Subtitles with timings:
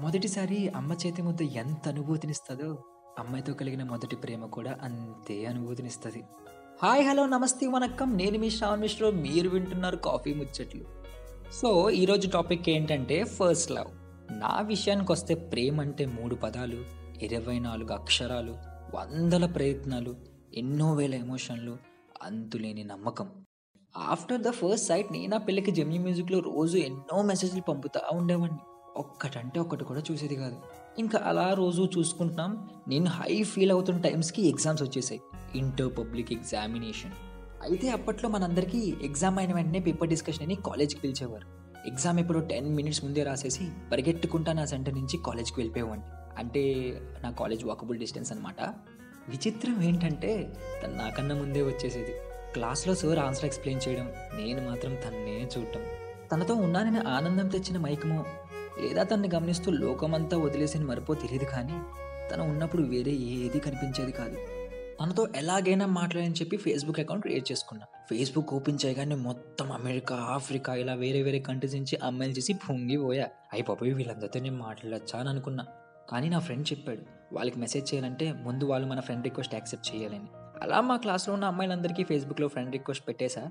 [0.00, 2.84] మొదటిసారి అమ్మ చేతి ముద్ద ఎంత అనుభూతినిస్తుందో
[3.18, 6.22] అమ్మాయితో కలిగిన మొదటి ప్రేమ కూడా అంతే అనుభూతినిస్తుంది.
[6.82, 8.16] హాయ్ హలో నమస్తే వనక్కం.
[8.16, 9.10] నేను మీ శ్రావణ్ మిశ్రో.
[9.10, 10.84] మీరు వింటున్నారు కాఫీ ముచ్చట్లు.
[11.52, 13.88] సో ఈరోజు టాపిక్ ఏంటంటే ఫస్ట్ లవ్.
[14.32, 16.84] నా విషయానికి వస్తే ప్రేమ అంటే మూడు పదాలు
[17.22, 18.56] ఇరవై నాలుగు అక్షరాలు
[18.96, 20.16] వందల ప్రయత్నాలు
[20.54, 21.76] ఎన్నో వేల ఎమోషన్లు
[22.22, 23.30] అంతులేని నమ్మకం.
[23.96, 28.58] ఆఫ్టర్ ద ఫస్ట్ సైట్ నేను ఆ పిల్లకి జమ్యూ మ్యూజిక్లో రోజు ఎన్నో మెసేజ్లు పంపుతా ఉండేవాడిని
[28.96, 30.56] ఒక్కటంటే ఒక్కటి కూడా చూసేది కాదు.
[30.98, 35.20] ఇంకా అలా రోజు చూసుకుంటున్నాం నేను హై ఫీల్ అవుతున్న టైమ్స్కి ఎగ్జామ్స్ వచ్చేసాయి.
[35.54, 37.12] ఇంటర్ పబ్లిక్ ఎగ్జామినేషన్
[37.62, 41.64] అయితే అప్పట్లో మనందరికీ ఎగ్జామ్ అయిన వెంటనే పేపర్ డిస్కషన్ అని కాలేజ్కి పిలిచేవారు.
[41.86, 46.06] ఎగ్జామ్ ఎప్పుడో టెన్ మినిట్స్ ముందే రాసేసి పరిగెట్టుకుంటా నా సెంటర్ నుంచి కాలేజ్కి వెళ్ళిపోయేవాడిని.
[46.38, 46.62] అంటే
[47.22, 48.60] నా కాలేజ్ వాకబుల్ డిస్టెన్స్ అనమాట
[49.28, 52.12] విచిత్రం ఏంటంటే తను నాకన్నా ముందే వచ్చేసేది.
[52.52, 54.06] క్లాస్లో సార్ ఆన్సర్ ఎక్స్ప్లెయిన్ చేయడం
[54.36, 55.80] నేను మాత్రం తన్నే చూడటం.
[56.32, 58.24] తనతో ఉన్నానని ఆనందం తెచ్చిన మైకమో
[58.80, 61.82] లేదా తనని గమనిస్తూ లోకమంతా వదిలేసిన మరిపో తెలియదు కానీ
[62.30, 64.36] తను ఉన్నప్పుడు వేరే ఏది కనిపించేది కాదు.
[65.00, 67.86] తనతో ఎలాగైనా మాట్లాడని చెప్పి ఫేస్బుక్ అకౌంట్ క్రియేట్ చేసుకున్నా.
[68.10, 73.28] ఫేస్బుక్ ఓపెన్ చేయగానే మొత్తం అమెరికా ఆఫ్రికా ఇలా వేరే వేరే కంట్రీస్ నుంచి అమ్మాయిలు చేసి పొంగిపోయా.
[73.52, 75.66] అయిపోయి వీళ్ళందరితో నేను మాట్లాడచ్చా అని అనుకున్నా.
[76.08, 77.02] కానీ నా ఫ్రెండ్ చెప్పాడు
[77.34, 80.26] వాళ్ళకి మెసేజ్ చేయాలంటే ముందు వాళ్ళు మన ఫ్రెండ్ రిక్వెస్ట్ యాక్సెప్ట్ చేయాలని.
[80.62, 83.50] అలా మా క్లాస్లో ఉన్న అమ్మాయిలందరికీ ఫేస్బుక్లో ఫ్రెండ్ రిక్వెస్ట్ పెట్టేశా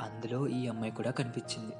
[0.00, 1.74] అందులో ఈ అమ్మాయి కూడా కనిపించింది.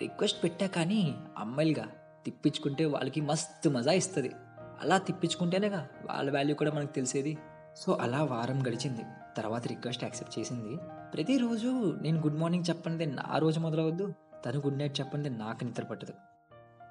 [0.00, 1.86] రిక్వెస్ట్ పెట్టా కానీ అమ్మాయిలుగా
[2.24, 4.32] తిప్పించుకుంటే వాళ్ళకి మస్తు మజా ఇస్తుంది.
[4.58, 7.38] అలా తిప్పించుకుంటేనేగా వాళ్ళ వాల్యూ కూడా మనకు తెలిసేది.
[7.76, 9.02] సో అలా వారం గడిచింది.
[9.36, 10.76] తర్వాత రిక్వెస్ట్ యాక్సెప్ట్ చేసింది.
[11.14, 14.14] ప్రతిరోజు నేను గుడ్ మార్నింగ్ చెప్పండి నా రోజు మొదలవద్దు.
[14.46, 16.12] తను గుడ్ నైట్ చెప్పండి నాకు నిద్ర పట్టదు.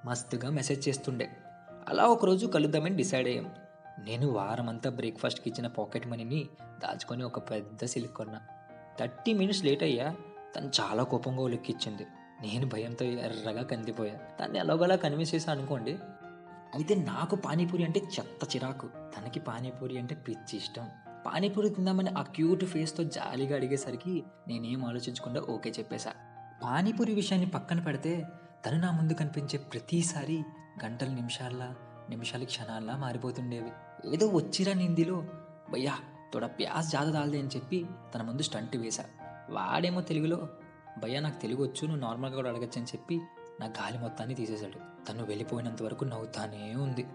[0.05, 1.29] మస్తుగా మెసేజ్ చేస్తుండే.
[1.89, 3.51] అలా ఒకరోజు కలుద్దామని డిసైడ్ అయ్యాం.
[4.03, 6.47] నేను వారమంతా బ్రేక్ఫాస్ట్కి ఇచ్చిన పాకెట్ మనీని
[6.83, 8.41] దాచుకొని ఒక పెద్ద సిల్క్ కొన్నా.
[8.99, 10.15] థర్టీ మినిట్స్ లేట్ అయ్యా.
[10.55, 12.05] తను చాలా కోపంగా ఉలిక్కిచ్చింది.
[12.43, 14.13] నేను భయంతో ఎర్రగా కందిపోయా.
[14.13, 15.91] తను ఎలాగోలా కన్విన్స్ అనుకోండి.
[16.73, 18.87] అయితే నాకు పానీపూరి అంటే చెత్త చిరాకు.
[18.87, 20.89] తనకి పానీపూరి అంటే పిచ్చి ఇష్టం.
[21.25, 26.13] పానీపూరి తిందామని ఆ క్యూట్ ఫేస్తో జాలీగా అడిగేసరికి నేనేం ఆలోచించకుండా ఓకే చెప్పేశా.
[26.63, 28.25] పానీపూరి విషయాన్ని పక్కన పెడితే
[28.65, 30.43] తను నా ముందు కనిపించే ప్రతిసారి
[30.85, 31.75] గంటల నిమిషాల్లా
[32.09, 33.71] నిమిషాలు క్షణాల్లా మారిపోతుండేవి.
[34.13, 35.23] ఏదో వచ్చిరా నిందిలో.
[35.71, 35.93] భయ్యా
[36.33, 39.05] తోడ ప్యాస్ జాద దాల్దే అని చెప్పి తన ముందు స్టంట్ వేశా.
[39.49, 40.49] వాడేమో తెలుగులో
[40.99, 43.21] భయ్యా నాకు తెలుగు వచ్చు నువ్వు నార్మల్గా కూడా అడగచ్చు అని చెప్పి
[43.59, 45.05] నా గాలి మొత్తాన్ని తీసేశాడు.
[45.05, 47.05] తను వెళ్ళిపోయినంత వరకు నవ్వుతానే ఉంది.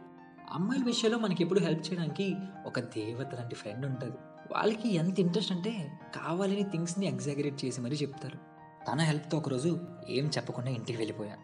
[0.51, 2.37] అమ్మాయిల విషయంలో మనకి ఎప్పుడు హెల్ప్ చేయడానికి
[2.67, 4.17] ఒక దేవత లాంటి ఫ్రెండ్ ఉంటుంది.
[4.53, 8.39] వాళ్ళకి ఎంత ఇంట్రెస్ట్ అంటే కావాలని థింగ్స్ని ఎగ్జాగరేట్ చేసి మరీ చెప్తారు.
[8.93, 11.41] తన హెల్ప్తో ఒకరోజు ఏం చెప్పకుండా ఇంటికి వెళ్ళిపోయాను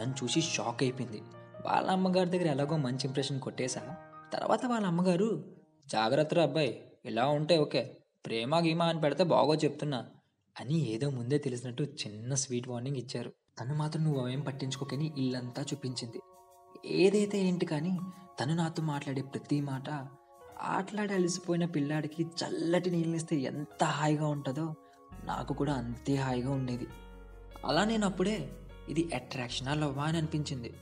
[0.00, 1.22] నన్ను చూసి షాక్ అయిపోయింది.
[1.66, 3.96] వాళ్ళ అమ్మగారి దగ్గర ఎలాగో మంచి ఇంప్రెషన్ కొట్టేశా
[4.32, 5.44] తర్వాత వాళ్ళ అమ్మగారు
[5.88, 7.96] జాగ్రత్తరా అబ్బాయి ఇలా ఉంటే ఓకే.
[8.26, 10.04] ప్రేమ గీమా అని పెడితే బాగో చెప్తున్నా.
[10.60, 13.32] అని ఏదో ముందే తెలిసినట్టు చిన్న స్వీట్ వార్నింగ్ ఇచ్చారు.
[13.60, 16.20] తను మాత్రం నువ్వు అవేం పట్టించుకోకని ఇల్లంతా చూపించింది.
[16.86, 17.98] ఏదైతే ఏంటి కానీ
[18.40, 19.90] తను నాతో మాట్లాడే ప్రతి మాట
[20.60, 24.74] ఆటలాడి అలసిపోయిన పిల్లాడికి చల్లటి నీళ్ళనిస్తే ఎంత హాయిగా ఉంటుందో
[25.24, 26.86] నాకు కూడా అంతే హాయిగా ఉండేది.
[27.64, 28.50] అలా నేను అప్పుడే
[28.88, 30.74] ఇది అట్రాక్షనా లవ్వా అని అనిపించింది.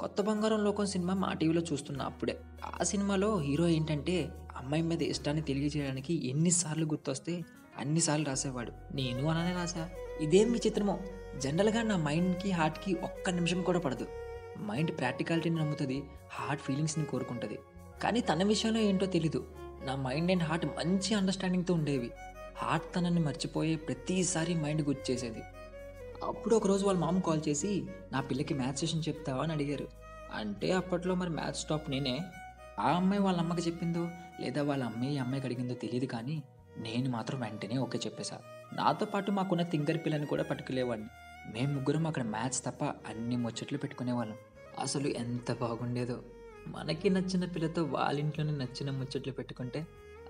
[0.00, 2.40] కొత్త బంగారం లోకం సినిమా మా టీవీలో చూస్తున్నా అప్పుడే.
[2.80, 7.42] ఆ సినిమాలో హీరో ఏంటంటే అమ్మాయి మీద ఇష్టాన్ని తెలియజేయడానికి ఎన్నిసార్లు గుర్తొస్తే
[7.78, 8.72] అన్నిసార్లు రాసేవాడు.
[8.94, 9.90] నేను అలానే రాసా
[10.20, 10.98] ఇదేం విచిత్రమో
[11.38, 14.06] జనరల్గా నా మైండ్కి హార్ట్కి ఒక్క నిమిషం కూడా పడదు.
[14.58, 17.58] మైండ్ ప్రాక్టికాలిటీని నమ్ముతుంది హార్ట్ ఫీలింగ్స్ని కోరుకుంటుంది.
[18.02, 19.46] కానీ తన విషయంలో ఏంటో తెలీదు.
[19.84, 22.10] నా మైండ్ అండ్ హార్ట్ మంచి అండర్స్టాండింగ్తో ఉండేవి.
[22.56, 25.42] హార్ట్ తనని మర్చిపోయే ప్రతిసారి మైండ్ గుర్తు చేసేది.
[26.24, 29.42] అప్పుడు ఒకరోజు వాళ్ళ మామ కాల్ చేసి నా పిల్లకి మ్యాథ్స్ సెషన్ చెప్తావా?
[29.42, 29.88] అని అడిగారు.
[30.34, 32.20] అంటే అప్పట్లో మరి మ్యాథ్స్ టాప్ నేనే.
[32.80, 34.08] ఆ అమ్మాయి వాళ్ళ అమ్మకి చెప్పిందో
[34.40, 36.42] లేదా వాళ్ళ అమ్మాయి ఈ అమ్మాయికి అడిగిందో తెలియదు కానీ
[36.78, 38.38] నేను మాత్రం వెంటనే ఓకే చెప్పేశా
[38.72, 41.08] నాతో పాటు మాకున్న తింగర్ పిల్లని కూడా పట్టుకునేవాడిని
[41.52, 44.36] మేము ముగ్గురం అక్కడ మ్యాథ్స్ తప్ప అన్ని ముచ్చట్లు పెట్టుకునేవాళ్ళం.
[44.78, 46.22] అసలు ఎంత బాగుండేదో.
[46.68, 49.86] మనకి నచ్చిన పిల్లతో వాళ్ళ ఇంట్లోనే నచ్చిన ముచ్చట్లు పెట్టుకుంటే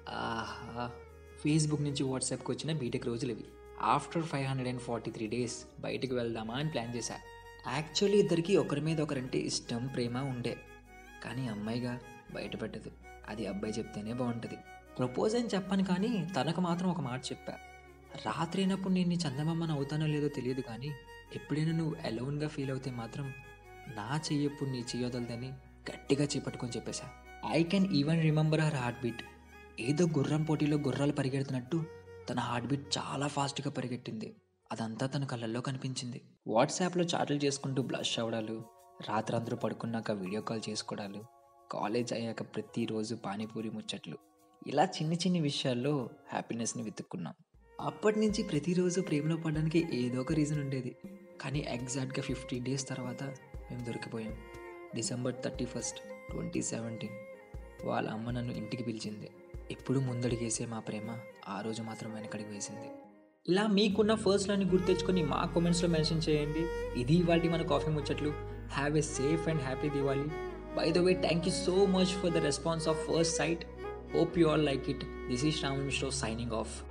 [0.08, 0.90] ఆహా.
[1.40, 3.44] ఫేస్బుక్ నుంచి వాట్సాప్కి వచ్చిన బీటెక్ రోజులు ఇవి.
[3.82, 7.14] After five hundred and forty three days బయటకు వెళ్దామా అని ప్లాన్ చేశా.
[7.66, 10.56] యాక్చువల్లీ ఇద్దరికి ఒకరి మీద ఒకరంటే ఇష్టం ప్రేమ ఉండే.
[11.24, 11.98] కానీ అమ్మాయిగా
[12.34, 12.90] బయటపెట్టదు
[13.28, 14.54] అది అబ్బాయి చెప్తేనే బాగుంటుంది.
[14.98, 17.54] ప్రపోజ్ అని చెప్పాను కానీ తనకు మాత్రం ఒక మాట చెప్పా.
[18.26, 20.90] రాత్రి అయినప్పుడు నేను నీ చందమామని అవుతానో లేదో తెలియదు కానీ
[21.34, 23.26] ఎప్పుడైనా నువ్వు అలోన్గా ఫీల్ అవుతే మాత్రం
[23.96, 25.48] నా చెయ్యప్పుడు నీ చెయ్యొదలదని
[25.90, 27.06] గట్టిగా చేపట్టుకొని చెప్పేశా.
[27.46, 29.22] I can even remember her heart beat
[29.80, 31.84] ఏదో గుర్రం పోటీలో గుర్రాలు పరిగెడుతున్నట్టు
[32.30, 34.36] తన హార్ట్ బీట్ చాలా ఫాస్ట్గా పరిగెట్టింది.
[34.72, 36.20] అదంతా తన కళ్ళల్లో కనిపించింది.
[36.46, 38.64] వాట్సాప్లో చాట్లు చేసుకుంటూ బ్లష్ అవ్వడాలు
[39.08, 41.24] రాత్రందరూ పడుకున్నాక వీడియో కాల్ చేసుకోవడాలు
[41.70, 44.18] కాలేజ్ అయ్యాక ప్రతిరోజు పానీపూరి ముచ్చట్లు.
[44.66, 47.34] ఇలా చిన్ని చిన్ని విషయాల్లో హ్యాపీనెస్ని వెతుక్కున్నాం.
[47.80, 50.96] అప్పటి నుంచి ప్రతిరోజు ప్రేమలో పడడానికి ఏదో ఒక రీజన్ ఉండేది.
[51.40, 54.36] కానీ ఎగ్జాక్ట్గా ఫిఫ్టీ డేస్ తర్వాత మేము దొరికిపోయాం.
[54.94, 55.98] December thirty first
[56.30, 57.12] twenty seventeen.
[57.86, 59.30] వాళ్ళ అమ్మ నన్ను ఇంటికి పిలిచింది.
[59.70, 61.18] ఎప్పుడు ముందడిగేసే మా ప్రేమ
[61.48, 62.88] ఆ రోజు మాత్రం వెనకడికి వేసింది.
[63.48, 66.60] ఇలా మీకున్న ఫస్ట్లని గుర్తెచ్చుకొని మా కామెంట్స్లో మెన్షన్ చేయండి.
[67.00, 68.30] ఇది ఇవాళ మన కాఫీ ముచ్చట్లు.
[68.68, 70.24] Have a safe and happy Diwali.
[70.76, 73.64] By the way thank you so much for the response of first sight.
[74.12, 75.04] Hope you all like it.
[75.28, 76.82] This is Ramon Mishra signing off.